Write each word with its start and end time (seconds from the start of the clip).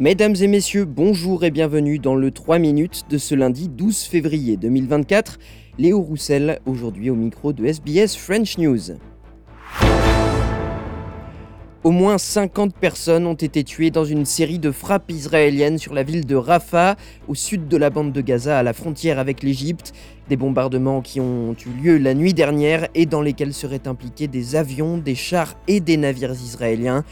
Mesdames 0.00 0.34
et 0.40 0.46
messieurs, 0.46 0.86
bonjour 0.86 1.44
et 1.44 1.50
bienvenue 1.50 1.98
dans 1.98 2.14
le 2.14 2.30
3 2.30 2.58
minutes 2.58 3.04
de 3.10 3.18
ce 3.18 3.34
lundi 3.34 3.68
12 3.68 4.04
février 4.04 4.56
2024. 4.56 5.38
Léo 5.76 6.00
Roussel, 6.00 6.58
aujourd'hui 6.64 7.10
au 7.10 7.14
micro 7.14 7.52
de 7.52 7.66
SBS 7.66 8.16
French 8.16 8.56
News. 8.56 8.96
Au 11.84 11.90
moins 11.90 12.16
50 12.16 12.74
personnes 12.74 13.26
ont 13.26 13.34
été 13.34 13.62
tuées 13.62 13.90
dans 13.90 14.06
une 14.06 14.24
série 14.24 14.58
de 14.58 14.70
frappes 14.70 15.10
israéliennes 15.10 15.76
sur 15.76 15.92
la 15.92 16.02
ville 16.02 16.24
de 16.24 16.34
Rafah, 16.34 16.96
au 17.28 17.34
sud 17.34 17.68
de 17.68 17.76
la 17.76 17.90
bande 17.90 18.12
de 18.12 18.20
Gaza, 18.22 18.58
à 18.58 18.62
la 18.62 18.72
frontière 18.72 19.18
avec 19.18 19.42
l'Égypte. 19.42 19.92
Des 20.30 20.36
bombardements 20.36 21.02
qui 21.02 21.20
ont 21.20 21.54
eu 21.66 21.82
lieu 21.82 21.98
la 21.98 22.14
nuit 22.14 22.32
dernière 22.32 22.88
et 22.94 23.04
dans 23.04 23.20
lesquels 23.20 23.52
seraient 23.52 23.86
impliqués 23.86 24.28
des 24.28 24.56
avions, 24.56 24.96
des 24.96 25.14
chars 25.14 25.56
et 25.68 25.80
des 25.80 25.98
navires 25.98 26.32
israéliens. 26.32 27.04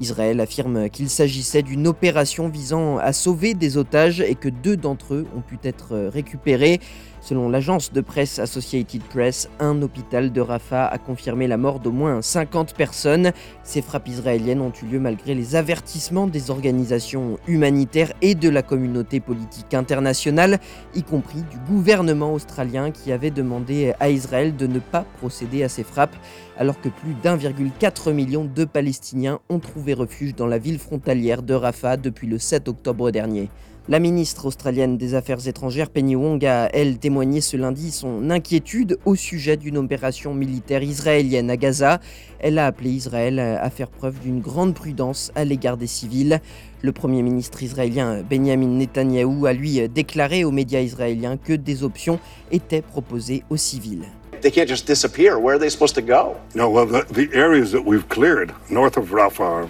Israël 0.00 0.40
affirme 0.40 0.88
qu'il 0.90 1.08
s'agissait 1.08 1.62
d'une 1.62 1.86
opération 1.86 2.48
visant 2.48 2.98
à 2.98 3.12
sauver 3.12 3.54
des 3.54 3.76
otages 3.76 4.20
et 4.20 4.34
que 4.34 4.48
deux 4.48 4.76
d'entre 4.76 5.14
eux 5.14 5.26
ont 5.36 5.40
pu 5.40 5.58
être 5.64 5.96
récupérés. 6.12 6.80
Selon 7.24 7.48
l'agence 7.48 7.90
de 7.90 8.02
presse 8.02 8.38
Associated 8.38 9.02
Press, 9.04 9.48
un 9.58 9.80
hôpital 9.80 10.30
de 10.30 10.42
Rafah 10.42 10.86
a 10.86 10.98
confirmé 10.98 11.46
la 11.46 11.56
mort 11.56 11.80
d'au 11.80 11.90
moins 11.90 12.20
50 12.20 12.74
personnes. 12.74 13.32
Ces 13.62 13.80
frappes 13.80 14.08
israéliennes 14.08 14.60
ont 14.60 14.74
eu 14.82 14.84
lieu 14.84 15.00
malgré 15.00 15.34
les 15.34 15.56
avertissements 15.56 16.26
des 16.26 16.50
organisations 16.50 17.38
humanitaires 17.48 18.12
et 18.20 18.34
de 18.34 18.50
la 18.50 18.60
communauté 18.60 19.20
politique 19.20 19.72
internationale, 19.72 20.58
y 20.94 21.02
compris 21.02 21.44
du 21.50 21.56
gouvernement 21.66 22.34
australien 22.34 22.90
qui 22.90 23.10
avait 23.10 23.30
demandé 23.30 23.94
à 24.00 24.10
Israël 24.10 24.54
de 24.54 24.66
ne 24.66 24.78
pas 24.78 25.06
procéder 25.16 25.62
à 25.62 25.70
ces 25.70 25.82
frappes, 25.82 26.16
alors 26.58 26.78
que 26.78 26.90
plus 26.90 27.14
d'1,4 27.14 28.12
million 28.12 28.44
de 28.44 28.66
Palestiniens 28.66 29.40
ont 29.48 29.60
trouvé 29.60 29.94
refuge 29.94 30.34
dans 30.34 30.46
la 30.46 30.58
ville 30.58 30.78
frontalière 30.78 31.42
de 31.42 31.54
Rafah 31.54 31.96
depuis 31.96 32.26
le 32.26 32.38
7 32.38 32.68
octobre 32.68 33.10
dernier. 33.10 33.48
La 33.86 33.98
ministre 33.98 34.46
australienne 34.46 34.96
des 34.96 35.14
Affaires 35.14 35.46
étrangères 35.46 35.90
Penny 35.90 36.16
Wong 36.16 36.42
a, 36.46 36.70
elle, 36.72 36.96
témoigné 36.96 37.42
ce 37.42 37.58
lundi 37.58 37.90
son 37.90 38.30
inquiétude 38.30 38.98
au 39.04 39.14
sujet 39.14 39.58
d'une 39.58 39.76
opération 39.76 40.32
militaire 40.32 40.82
israélienne 40.82 41.50
à 41.50 41.58
Gaza. 41.58 42.00
Elle 42.38 42.58
a 42.58 42.64
appelé 42.64 42.88
Israël 42.88 43.38
à 43.38 43.68
faire 43.68 43.88
preuve 43.90 44.20
d'une 44.20 44.40
grande 44.40 44.72
prudence 44.72 45.32
à 45.34 45.44
l'égard 45.44 45.76
des 45.76 45.86
civils. 45.86 46.40
Le 46.80 46.92
Premier 46.92 47.20
ministre 47.20 47.62
israélien 47.62 48.22
Benjamin 48.22 48.68
Netanyahou 48.68 49.44
a 49.44 49.52
lui 49.52 49.86
déclaré 49.90 50.44
aux 50.44 50.50
médias 50.50 50.80
israéliens 50.80 51.36
que 51.36 51.52
des 51.52 51.84
options 51.84 52.18
étaient 52.52 52.80
proposées 52.80 53.42
aux 53.50 53.58
civils. 53.58 54.06
They 54.40 54.50
can't 54.50 54.66
just 54.66 54.86
disappear. 54.86 55.38
Where 55.38 55.56
are 55.56 55.60
they 55.60 55.68
supposed 55.68 55.94
to 55.96 56.02
go? 56.02 56.36
No, 56.54 56.70
well, 56.70 56.86
the, 56.86 57.04
the 57.12 57.34
areas 57.36 57.72
that 57.72 57.84
we've 57.84 58.08
cleared 58.08 58.50
north 58.70 58.96
of 58.96 59.10
Rafah 59.10 59.68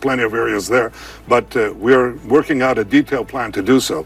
plenty 0.00 0.22
of 0.22 0.34
areas 0.34 0.68
there, 0.68 0.90
but 1.28 1.56
uh, 1.56 1.72
we're 1.78 2.16
working 2.28 2.62
out 2.62 2.78
a 2.78 2.84
detailed 2.84 3.28
plan 3.28 3.52
to 3.52 3.62
do 3.62 3.80
so. 3.80 4.04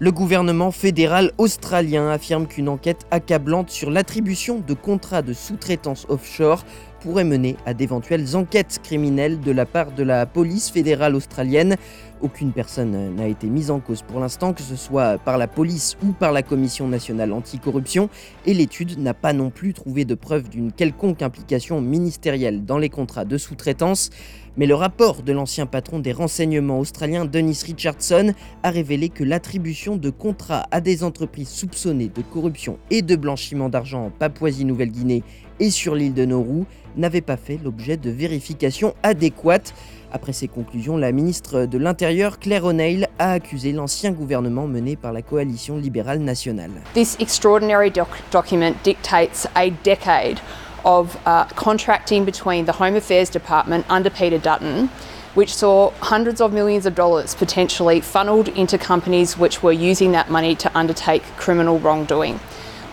Le 0.00 0.10
gouvernement 0.10 0.72
fédéral 0.72 1.30
australien 1.38 2.08
affirme 2.10 2.46
qu'une 2.46 2.68
enquête 2.68 3.06
accablante 3.12 3.70
sur 3.70 3.90
l'attribution 3.90 4.58
de 4.58 4.74
contrats 4.74 5.22
de 5.22 5.32
sous-traitance 5.32 6.04
offshore 6.08 6.64
pourrait 7.04 7.24
mener 7.24 7.56
à 7.66 7.74
d'éventuelles 7.74 8.34
enquêtes 8.34 8.80
criminelles 8.82 9.38
de 9.38 9.50
la 9.52 9.66
part 9.66 9.92
de 9.92 10.02
la 10.02 10.24
police 10.24 10.70
fédérale 10.70 11.14
australienne. 11.14 11.76
Aucune 12.22 12.52
personne 12.52 13.14
n'a 13.14 13.28
été 13.28 13.48
mise 13.48 13.70
en 13.70 13.78
cause 13.78 14.00
pour 14.00 14.20
l'instant, 14.20 14.54
que 14.54 14.62
ce 14.62 14.74
soit 14.74 15.18
par 15.18 15.36
la 15.36 15.46
police 15.46 15.98
ou 16.02 16.12
par 16.12 16.32
la 16.32 16.42
Commission 16.42 16.88
nationale 16.88 17.34
anticorruption, 17.34 18.08
et 18.46 18.54
l'étude 18.54 18.98
n'a 18.98 19.12
pas 19.12 19.34
non 19.34 19.50
plus 19.50 19.74
trouvé 19.74 20.06
de 20.06 20.14
preuve 20.14 20.48
d'une 20.48 20.72
quelconque 20.72 21.20
implication 21.20 21.82
ministérielle 21.82 22.64
dans 22.64 22.78
les 22.78 22.88
contrats 22.88 23.26
de 23.26 23.36
sous-traitance. 23.36 24.08
Mais 24.56 24.66
le 24.66 24.76
rapport 24.76 25.22
de 25.22 25.32
l'ancien 25.32 25.66
patron 25.66 25.98
des 25.98 26.12
renseignements 26.12 26.78
australiens 26.78 27.24
Dennis 27.24 27.64
Richardson 27.66 28.32
a 28.62 28.70
révélé 28.70 29.08
que 29.10 29.24
l'attribution 29.24 29.96
de 29.96 30.08
contrats 30.10 30.66
à 30.70 30.80
des 30.80 31.02
entreprises 31.02 31.48
soupçonnées 31.48 32.08
de 32.08 32.22
corruption 32.22 32.78
et 32.90 33.02
de 33.02 33.16
blanchiment 33.16 33.68
d'argent 33.68 34.06
en 34.06 34.10
Papouasie-Nouvelle-Guinée 34.10 35.24
et 35.60 35.70
sur 35.70 35.94
l'île 35.94 36.14
de 36.14 36.24
Nauru 36.24 36.64
n'avait 36.96 37.20
pas 37.20 37.36
fait 37.36 37.58
l'objet 37.62 37.96
de 37.96 38.10
vérifications 38.10 38.94
adéquates. 39.02 39.74
Après 40.12 40.32
ces 40.32 40.46
conclusions, 40.46 40.96
la 40.96 41.10
ministre 41.10 41.66
de 41.66 41.76
l'Intérieur, 41.76 42.38
Claire 42.38 42.64
O'Neill, 42.64 43.08
a 43.18 43.32
accusé 43.32 43.72
l'ancien 43.72 44.12
gouvernement 44.12 44.68
mené 44.68 44.94
par 44.94 45.12
la 45.12 45.22
coalition 45.22 45.76
libérale 45.76 46.20
nationale. 46.20 46.70
This 46.94 47.16
extraordinary 47.18 47.90
doc 47.90 48.08
document 48.30 48.74
dictates 48.84 49.48
a 49.56 49.70
decade 49.82 50.38
of 50.84 51.16
uh, 51.26 51.46
contracting 51.56 52.24
between 52.24 52.66
the 52.66 52.72
Home 52.72 52.94
Affairs 52.94 53.28
Department 53.28 53.84
under 53.90 54.10
Peter 54.10 54.38
Dutton, 54.38 54.88
which 55.34 55.52
saw 55.52 55.90
hundreds 56.00 56.40
of 56.40 56.52
millions 56.52 56.86
of 56.86 56.94
dollars 56.94 57.34
potentially 57.34 58.00
funneled 58.00 58.48
into 58.48 58.78
companies 58.78 59.36
which 59.36 59.64
were 59.64 59.72
using 59.72 60.12
that 60.12 60.30
money 60.30 60.54
to 60.54 60.70
undertake 60.78 61.24
criminal 61.36 61.80
wrongdoing. 61.80 62.38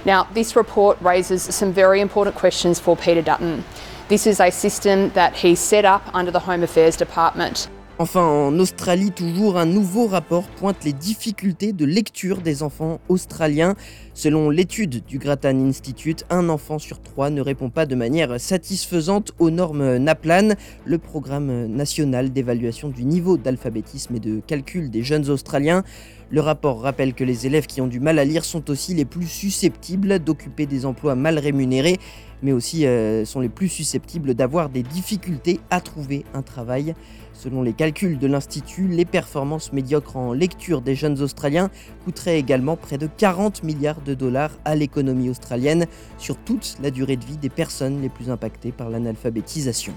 Now, 0.03 0.28
this 0.34 0.56
report 0.56 0.97
raises 1.01 1.44
some 1.44 1.72
very 1.72 2.01
important 2.01 2.35
questions 2.35 2.79
for 2.79 2.97
Peter 2.97 3.22
Dutton. 3.22 3.63
This 4.07 4.25
is 4.25 4.39
a 4.39 4.50
system 4.50 5.12
that 5.12 5.35
he 5.35 5.56
set 5.56 5.85
up 5.85 6.01
under 6.13 6.31
the 6.31 6.39
Home 6.39 6.63
Affairs 6.63 6.97
Department. 6.97 7.69
Enfin, 8.00 8.23
en 8.23 8.57
Australie, 8.57 9.11
toujours 9.11 9.59
un 9.59 9.67
nouveau 9.67 10.07
rapport 10.07 10.47
pointe 10.57 10.84
les 10.84 10.91
difficultés 10.91 11.72
de 11.72 11.85
lecture 11.85 12.41
des 12.41 12.63
enfants 12.63 13.00
australiens. 13.09 13.75
Selon 14.16 14.50
l'étude 14.50 15.06
du 15.06 15.19
Grattan 15.19 15.56
Institute, 15.67 16.25
un 16.31 16.50
enfant 16.50 16.79
sur 16.79 17.00
trois 17.00 17.29
ne 17.29 17.41
répond 17.41 17.69
pas 17.69 17.85
de 17.85 17.94
manière 17.94 18.40
satisfaisante 18.40 19.34
aux 19.38 19.51
normes 19.51 19.97
NAPLAN, 19.97 20.56
le 20.84 20.97
programme 20.97 21.67
national 21.67 22.34
d'évaluation 22.34 22.90
du 22.90 23.06
niveau 23.06 23.38
d'alphabétisme 23.38 24.16
et 24.16 24.19
de 24.19 24.40
calcul 24.40 24.90
des 24.90 25.03
jeunes 25.03 25.29
Australiens. 25.29 25.84
Le 26.33 26.39
rapport 26.39 26.79
rappelle 26.79 27.13
que 27.13 27.25
les 27.25 27.45
élèves 27.45 27.65
qui 27.65 27.81
ont 27.81 27.87
du 27.87 27.99
mal 27.99 28.17
à 28.17 28.23
lire 28.23 28.45
sont 28.45 28.69
aussi 28.69 28.93
les 28.93 29.03
plus 29.03 29.27
susceptibles 29.27 30.19
d'occuper 30.19 30.65
des 30.65 30.85
emplois 30.85 31.13
mal 31.13 31.37
rémunérés, 31.37 31.97
mais 32.41 32.53
aussi 32.53 32.85
euh, 32.85 33.25
sont 33.25 33.41
les 33.41 33.49
plus 33.49 33.67
susceptibles 33.67 34.33
d'avoir 34.33 34.69
des 34.69 34.81
difficultés 34.81 35.59
à 35.71 35.81
trouver 35.81 36.23
un 36.33 36.41
travail. 36.41 36.95
Selon 37.33 37.61
les 37.61 37.73
calculs 37.73 38.17
de 38.17 38.27
l'Institut, 38.27 38.87
les 38.87 39.03
performances 39.03 39.73
médiocres 39.73 40.15
en 40.15 40.31
lecture 40.31 40.81
des 40.81 40.95
jeunes 40.95 41.21
Australiens 41.21 41.69
coûteraient 42.05 42.39
également 42.39 42.77
près 42.77 42.97
de 42.97 43.07
40 43.07 43.63
milliards 43.63 44.01
de 44.01 44.13
dollars 44.13 44.57
à 44.63 44.77
l'économie 44.77 45.29
australienne 45.29 45.85
sur 46.17 46.37
toute 46.37 46.77
la 46.81 46.91
durée 46.91 47.17
de 47.17 47.25
vie 47.25 47.37
des 47.37 47.49
personnes 47.49 48.01
les 48.01 48.09
plus 48.09 48.29
impactées 48.29 48.71
par 48.71 48.89
l'analphabétisation. 48.89 49.93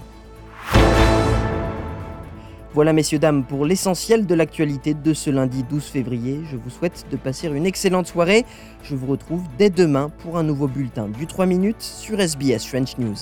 Voilà 2.75 2.91
messieurs 2.91 3.19
dames 3.19 3.45
pour 3.45 3.65
l'essentiel 3.65 4.25
de 4.25 4.35
l'actualité 4.35 4.93
de 4.93 5.13
ce 5.13 5.29
lundi 5.29 5.63
12 5.63 5.81
février. 5.81 6.41
Je 6.51 6.57
vous 6.57 6.69
souhaite 6.69 7.05
de 7.09 7.15
passer 7.15 7.47
une 7.47 7.65
excellente 7.65 8.05
soirée. 8.05 8.43
Je 8.83 8.95
vous 8.95 9.07
retrouve 9.07 9.43
dès 9.57 9.69
demain 9.69 10.11
pour 10.19 10.37
un 10.37 10.43
nouveau 10.43 10.67
bulletin 10.67 11.07
du 11.07 11.25
3 11.25 11.45
minutes 11.45 11.81
sur 11.81 12.19
SBS 12.19 12.65
French 12.67 12.97
News. 12.97 13.15